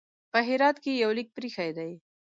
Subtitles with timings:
[0.31, 1.91] په هرات کې یو لیک پرې ایښی دی.